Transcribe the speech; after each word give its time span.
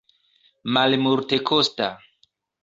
malmultekosta 0.77 1.91